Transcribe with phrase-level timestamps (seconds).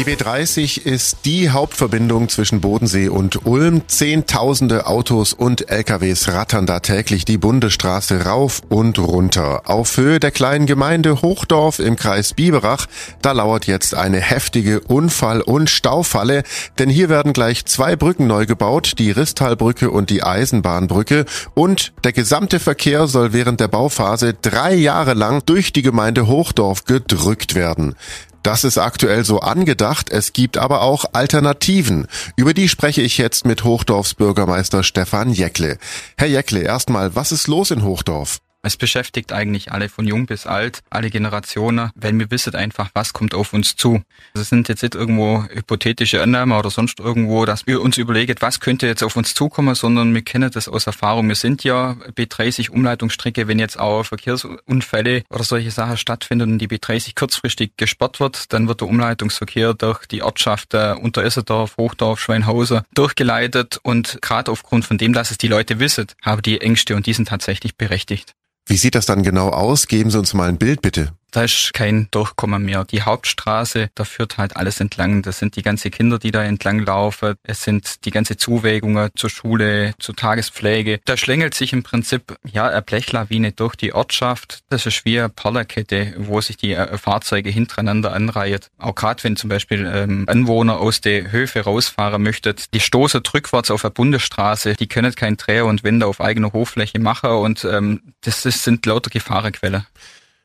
[0.00, 3.82] Die B30 ist die Hauptverbindung zwischen Bodensee und Ulm.
[3.86, 9.68] Zehntausende Autos und LKWs rattern da täglich die Bundesstraße rauf und runter.
[9.68, 12.86] Auf Höhe der kleinen Gemeinde Hochdorf im Kreis Biberach,
[13.20, 16.44] da lauert jetzt eine heftige Unfall- und Staufalle,
[16.78, 22.12] denn hier werden gleich zwei Brücken neu gebaut, die Risttalbrücke und die Eisenbahnbrücke und der
[22.12, 27.96] gesamte Verkehr soll während der Bauphase drei Jahre lang durch die Gemeinde Hochdorf gedrückt werden.
[28.42, 32.06] Das ist aktuell so angedacht, es gibt aber auch Alternativen.
[32.36, 35.78] Über die spreche ich jetzt mit Hochdorfs Bürgermeister Stefan Jäckle.
[36.16, 38.40] Herr Jäckle, erstmal, was ist los in Hochdorf?
[38.62, 43.14] Es beschäftigt eigentlich alle von jung bis alt, alle Generationen, weil wir wissen einfach, was
[43.14, 44.02] kommt auf uns zu.
[44.34, 48.60] Es sind jetzt nicht irgendwo hypothetische Annahmen oder sonst irgendwo, dass wir uns überlegen, was
[48.60, 51.28] könnte jetzt auf uns zukommen, sondern wir kennen das aus Erfahrung.
[51.28, 56.68] Wir sind ja B30 Umleitungsstrecke, wenn jetzt auch Verkehrsunfälle oder solche Sachen stattfinden und die
[56.68, 62.82] B30 kurzfristig gesperrt wird, dann wird der Umleitungsverkehr durch die Ortschaft äh, Unteresserdorf, Hochdorf, Schweinhausen
[62.94, 67.06] durchgeleitet und gerade aufgrund von dem, dass es die Leute wissen, haben die Ängste und
[67.06, 68.34] die sind tatsächlich berechtigt.
[68.66, 69.86] Wie sieht das dann genau aus?
[69.88, 71.12] Geben Sie uns mal ein Bild bitte.
[71.30, 72.84] Da ist kein Durchkommen mehr.
[72.84, 75.22] Die Hauptstraße, da führt halt alles entlang.
[75.22, 77.34] Das sind die ganzen Kinder, die da entlang laufen.
[77.42, 81.00] Es sind die ganze Zuwägungen zur Schule, zur Tagespflege.
[81.04, 84.60] Da schlängelt sich im Prinzip, ja, eine Blechlawine durch die Ortschaft.
[84.68, 88.60] Das ist wie eine Perlerkette, wo sich die äh, Fahrzeuge hintereinander anreihen.
[88.78, 93.70] Auch gerade wenn zum Beispiel ähm, Anwohner aus der Höfe rausfahren möchten, die stoßen rückwärts
[93.70, 94.74] auf eine Bundesstraße.
[94.74, 98.84] Die können kein Dreher und Wende auf eigener Hochfläche machen und ähm, das, das sind
[98.86, 99.86] lauter Gefahrenquellen.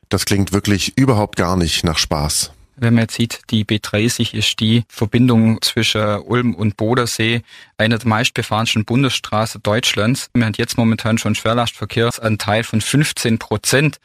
[0.08, 2.52] Das klingt wirklich überhaupt gar nicht nach Spaß.
[2.78, 7.40] Wenn man jetzt sieht, die B30 ist die Verbindung zwischen Ulm und Bodensee,
[7.78, 10.28] eine der meistbefahrensten Bundesstraßen Deutschlands.
[10.34, 13.98] Wir haben jetzt momentan schon Schwerlastverkehrsanteil von 15 Prozent.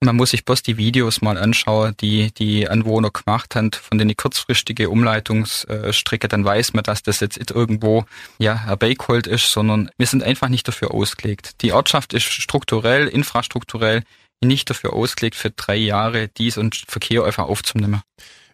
[0.00, 4.14] Man muss sich bloß die Videos mal anschauen, die die Anwohner gemacht haben von den
[4.14, 8.04] kurzfristige Umleitungsstrecke, dann weiß man, dass das jetzt irgendwo
[8.38, 11.62] ja herbeigeholt ist, sondern wir sind einfach nicht dafür ausgelegt.
[11.62, 14.02] Die Ortschaft ist strukturell, infrastrukturell
[14.42, 18.02] nicht dafür ausgelegt, für drei Jahre dies und Verkehr einfach aufzunehmen.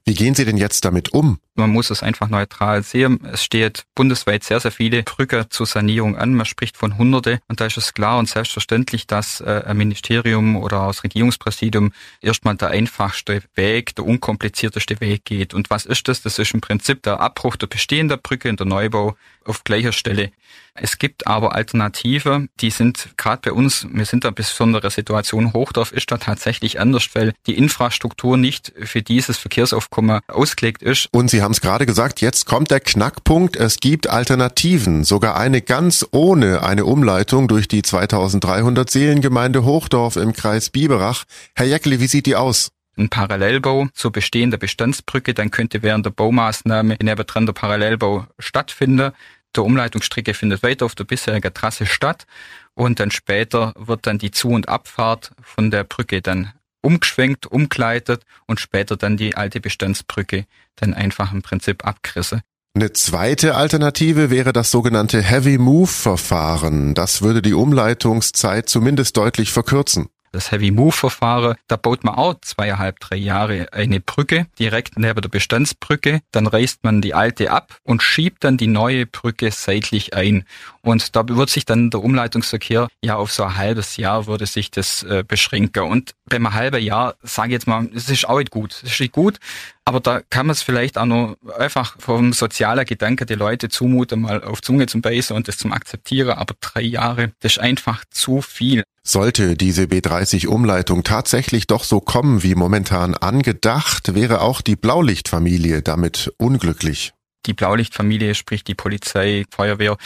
[0.07, 1.39] Wie gehen Sie denn jetzt damit um?
[1.55, 3.21] Man muss es einfach neutral sehen.
[3.33, 6.35] Es steht bundesweit sehr, sehr viele Brücken zur Sanierung an.
[6.35, 7.41] Man spricht von Hunderte.
[7.49, 12.57] Und da ist es klar und selbstverständlich, dass äh, ein Ministerium oder das Regierungspräsidium erstmal
[12.57, 15.55] der einfachste Weg, der unkomplizierteste Weg geht.
[15.55, 16.21] Und was ist das?
[16.21, 20.31] Das ist im Prinzip der Abbruch der bestehenden Brücke und der Neubau auf gleicher Stelle.
[20.75, 25.93] Es gibt aber Alternative, die sind gerade bei uns, wir sind da besondere Situation, Hochdorf
[25.93, 31.09] ist da tatsächlich anders, weil die Infrastruktur nicht für dieses Verkehrsaufkommen ausgelegt ist.
[31.13, 33.55] Und Sie haben es gerade gesagt, jetzt kommt der Knackpunkt.
[33.55, 40.33] Es gibt Alternativen, sogar eine ganz ohne eine Umleitung durch die 2300 Seelengemeinde Hochdorf im
[40.33, 41.23] Kreis Biberach.
[41.55, 42.71] Herr Jäckli, wie sieht die aus?
[42.97, 49.13] Ein Parallelbau zur bestehenden Bestandsbrücke, dann könnte während der Baumaßnahme in der Parallelbau stattfinden.
[49.57, 52.27] Der Umleitungsstrecke findet weiter auf der bisherigen Trasse statt
[52.75, 56.53] und dann später wird dann die Zu- und Abfahrt von der Brücke dann
[56.83, 60.47] umgeschwenkt, umgleitet und später dann die alte Bestandsbrücke
[60.77, 62.43] dann einfach im Prinzip abgerissen.
[62.77, 66.95] Eine zweite Alternative wäre das sogenannte Heavy Move Verfahren.
[66.95, 72.35] Das würde die Umleitungszeit zumindest deutlich verkürzen das Heavy Move Verfahren, da baut man auch
[72.41, 76.21] zweieinhalb, drei Jahre eine Brücke direkt neben der Bestandsbrücke.
[76.33, 80.45] Dann reißt man die alte ab und schiebt dann die neue Brücke seitlich ein.
[80.83, 84.71] Und da wird sich dann der Umleitungsverkehr ja auf so ein halbes Jahr würde sich
[84.71, 85.85] das äh, beschränken.
[85.85, 88.73] Und beim halben Jahr, sage ich jetzt mal, es ist auch nicht gut.
[88.83, 89.39] Es ist nicht gut,
[89.85, 94.23] aber da kann man es vielleicht auch noch einfach vom sozialen Gedanke die Leute zumuten,
[94.23, 96.31] mal auf Zunge zum Beißen und das zum Akzeptieren.
[96.31, 98.83] Aber drei Jahre, das ist einfach zu viel.
[99.03, 106.33] Sollte diese B30-Umleitung tatsächlich doch so kommen wie momentan angedacht, wäre auch die Blaulichtfamilie damit
[106.39, 107.13] unglücklich.
[107.47, 109.99] Die Blaulichtfamilie, sprich die Polizei, Feuerwehr,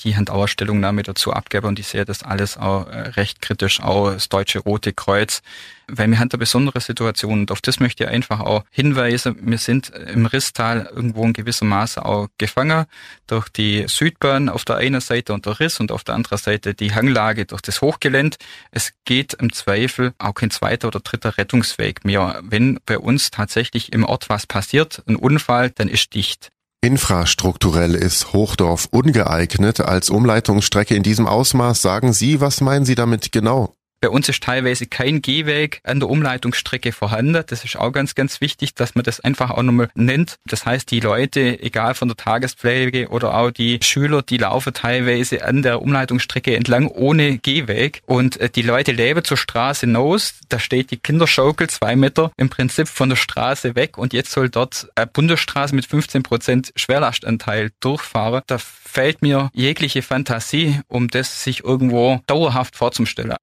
[0.00, 3.80] die haben auch Stellungnahme dazu abgeben und ich sehe das alles auch äh, recht kritisch,
[3.80, 5.42] auch das Deutsche Rote Kreuz,
[5.88, 9.36] weil wir haben da besondere Situationen und auf das möchte ich einfach auch hinweisen.
[9.40, 12.86] Wir sind im Risstal irgendwo in gewissem Maße auch gefangen
[13.26, 16.74] durch die Südbahn auf der einen Seite und der Riss und auf der anderen Seite
[16.74, 18.36] die Hanglage durch das Hochgelände.
[18.70, 22.40] Es geht im Zweifel auch kein zweiter oder dritter Rettungsweg mehr.
[22.42, 26.50] Wenn bei uns tatsächlich im Ort was passiert, ein Unfall, dann ist dicht.
[26.86, 31.82] Infrastrukturell ist Hochdorf ungeeignet als Umleitungsstrecke in diesem Ausmaß.
[31.82, 33.74] Sagen Sie, was meinen Sie damit genau?
[34.00, 37.42] Bei uns ist teilweise kein Gehweg an der Umleitungsstrecke vorhanden.
[37.46, 40.36] Das ist auch ganz, ganz wichtig, dass man das einfach auch nochmal nennt.
[40.44, 45.44] Das heißt, die Leute, egal von der Tagespflege oder auch die Schüler, die laufen teilweise
[45.44, 48.02] an der Umleitungsstrecke entlang ohne Gehweg.
[48.04, 50.34] Und äh, die Leute leben zur Straße hinaus.
[50.50, 53.96] Da steht die Kinderschaukel zwei Meter im Prinzip von der Straße weg.
[53.96, 58.42] Und jetzt soll dort eine Bundesstraße mit 15 Prozent Schwerlastanteil durchfahren.
[58.46, 63.34] Da fehlt mir jegliche Fantasie, um das sich irgendwo dauerhaft vorzustellen.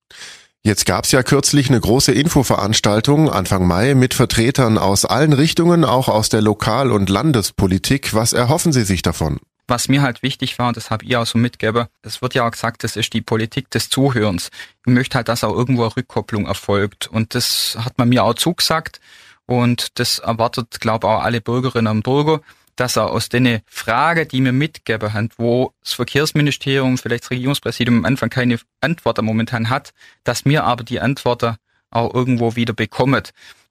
[0.65, 6.07] Jetzt gab's ja kürzlich eine große Infoveranstaltung Anfang Mai mit Vertretern aus allen Richtungen, auch
[6.07, 8.13] aus der Lokal- und Landespolitik.
[8.13, 9.41] Was erhoffen Sie sich davon?
[9.67, 12.51] Was mir halt wichtig war, das habe ich auch so mitgegeben, es wird ja auch
[12.51, 14.51] gesagt, das ist die Politik des Zuhörens.
[14.85, 17.07] Ich möchte halt, dass auch irgendwo eine Rückkopplung erfolgt.
[17.07, 19.01] Und das hat man mir auch zugesagt.
[19.45, 22.39] Und das erwartet, glaube ich, auch alle Bürgerinnen und Bürger
[22.75, 27.99] dass er aus den Frage, die mir mitgegeben haben, wo das Verkehrsministerium, vielleicht das Regierungspräsidium
[27.99, 29.91] am Anfang keine Antwort momentan hat,
[30.23, 31.55] dass mir aber die Antworten
[31.91, 33.21] auch irgendwo wieder bekommen,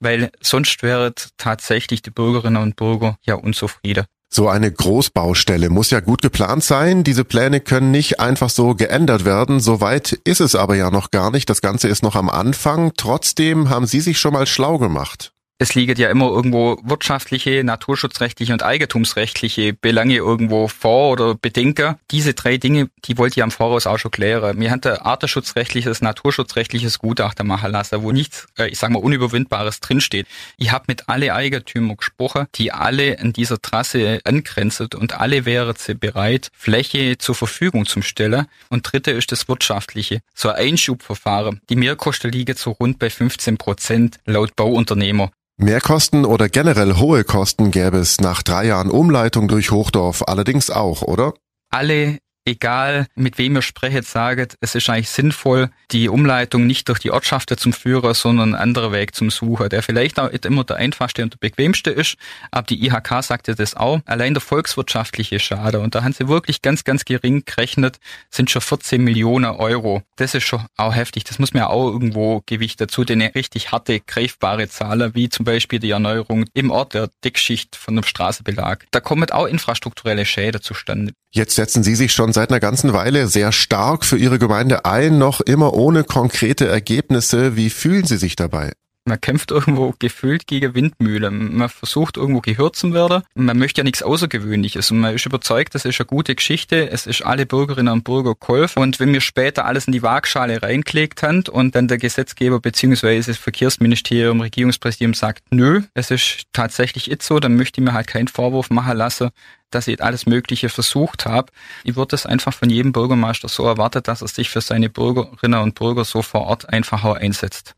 [0.01, 4.05] weil sonst wäre tatsächlich die Bürgerinnen und Bürger ja unzufrieden.
[4.35, 7.05] So eine Großbaustelle muss ja gut geplant sein.
[7.05, 9.61] Diese Pläne können nicht einfach so geändert werden.
[9.61, 11.51] Soweit ist es aber ja noch gar nicht.
[11.51, 12.93] Das Ganze ist noch am Anfang.
[12.97, 18.53] Trotzdem haben Sie sich schon mal schlau gemacht es liegen ja immer irgendwo wirtschaftliche, naturschutzrechtliche
[18.53, 21.95] und eigentumsrechtliche Belange irgendwo vor oder Bedenken.
[22.11, 24.59] Diese drei Dinge, die wollte ich am Voraus auch schon klären.
[24.59, 29.79] Wir haben ein artenschutzrechtliches, naturschutzrechtliches Gutachten machen lassen, wo nichts, äh, ich sage mal, Unüberwindbares
[29.79, 30.27] drinsteht.
[30.57, 35.77] Ich habe mit alle Eigentümer gesprochen, die alle an dieser Trasse angrenzen und alle wären
[35.77, 38.47] sie bereit, Fläche zur Verfügung zu stellen.
[38.69, 40.23] Und dritte ist das wirtschaftliche.
[40.35, 41.61] So ein Einschubverfahren.
[41.71, 45.31] Die Mehrkosten liegen so rund bei 15 Prozent laut Bauunternehmer.
[45.63, 51.03] Mehrkosten oder generell hohe Kosten gäbe es nach drei Jahren Umleitung durch Hochdorf allerdings auch,
[51.03, 51.35] oder?
[51.71, 56.99] Alle egal mit wem ihr sprecht, sagt, es ist eigentlich sinnvoll, die Umleitung nicht durch
[56.99, 60.65] die Ortschaften zum Führer, sondern einen anderen Weg zum Sucher, der vielleicht auch nicht immer
[60.65, 62.17] der einfachste und der bequemste ist,
[62.51, 64.01] aber die IHK sagte das auch.
[64.07, 67.99] Allein der volkswirtschaftliche Schade, und da haben sie wirklich ganz, ganz gering gerechnet,
[68.31, 70.03] sind schon 14 Millionen Euro.
[70.17, 71.25] Das ist schon auch heftig.
[71.25, 75.29] Das muss man ja auch irgendwo Gewicht dazu, denn eine richtig harte, greifbare Zahler, wie
[75.29, 78.87] zum Beispiel die Erneuerung im Ort der Dickschicht von dem Straßenbelag.
[78.91, 81.13] Da kommen auch infrastrukturelle Schäden zustande.
[81.35, 85.17] Jetzt setzen Sie sich schon seit einer ganzen Weile sehr stark für Ihre Gemeinde ein,
[85.17, 87.57] noch immer ohne konkrete Ergebnisse.
[87.57, 88.73] Wie fühlen Sie sich dabei?
[89.05, 91.57] Man kämpft irgendwo gefühlt gegen Windmühlen.
[91.57, 93.25] Man versucht irgendwo gehört zu werden.
[93.35, 96.89] Man möchte ja nichts Außergewöhnliches und man ist überzeugt, das ist eine gute Geschichte.
[96.89, 98.81] Es ist alle Bürgerinnen und Bürger geholfen.
[98.81, 103.21] Und wenn wir später alles in die Waagschale reingelegt haben und dann der Gesetzgeber bzw.
[103.23, 108.07] das Verkehrsministerium, Regierungspräsidium sagt, nö, es ist tatsächlich jetzt so, dann möchte ich mir halt
[108.07, 109.31] keinen Vorwurf machen lassen,
[109.73, 111.51] dass ich alles Mögliche versucht habe.
[111.83, 115.61] Ich würde es einfach von jedem Bürgermeister so erwartet, dass er sich für seine Bürgerinnen
[115.61, 117.75] und Bürger so vor Ort einfach auch einsetzt.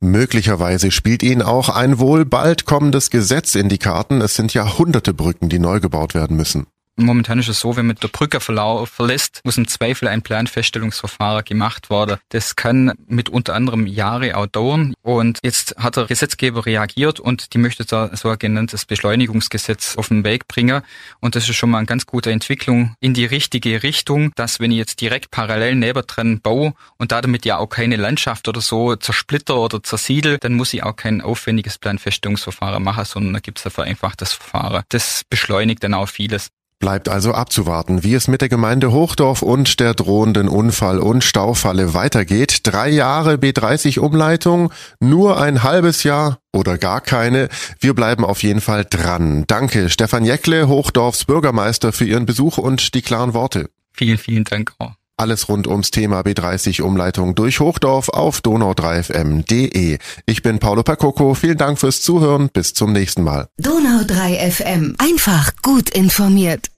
[0.00, 4.20] Möglicherweise spielt Ihnen auch ein wohl bald kommendes Gesetz in die Karten.
[4.20, 6.68] Es sind ja hunderte Brücken, die neu gebaut werden müssen.
[6.98, 11.90] Momentan ist es so, wenn man der Brücke verlässt, muss im Zweifel ein Planfeststellungsverfahren gemacht
[11.90, 12.18] werden.
[12.30, 14.94] Das kann mit unter anderem Jahre auch dauern.
[15.02, 20.08] Und jetzt hat der Gesetzgeber reagiert und die möchte da so ein genanntes Beschleunigungsgesetz auf
[20.08, 20.82] den Weg bringen.
[21.20, 24.72] Und das ist schon mal eine ganz gute Entwicklung in die richtige Richtung, dass wenn
[24.72, 29.56] ich jetzt direkt parallel nebendran baue und damit ja auch keine Landschaft oder so zersplitter
[29.58, 33.70] oder zersiedel, dann muss ich auch kein aufwendiges Planfeststellungsverfahren machen, sondern da gibt es ein
[33.70, 34.82] vereinfachtes Verfahren.
[34.88, 36.48] Das beschleunigt dann auch vieles.
[36.80, 41.92] Bleibt also abzuwarten, wie es mit der Gemeinde Hochdorf und der drohenden Unfall- und Staufalle
[41.92, 42.60] weitergeht.
[42.62, 47.48] Drei Jahre B30 Umleitung, nur ein halbes Jahr oder gar keine.
[47.80, 49.42] Wir bleiben auf jeden Fall dran.
[49.48, 53.70] Danke, Stefan Jäckle, Hochdorfs Bürgermeister, für Ihren Besuch und die klaren Worte.
[53.92, 54.97] Vielen, vielen Dank auch.
[55.18, 59.98] Alles rund ums Thema B30 Umleitung durch Hochdorf auf donau3fm.de.
[60.26, 61.34] Ich bin Paolo Pacocco.
[61.34, 62.50] Vielen Dank fürs Zuhören.
[62.52, 63.48] Bis zum nächsten Mal.
[63.60, 64.94] Donau3fm.
[64.98, 66.70] Einfach gut informiert.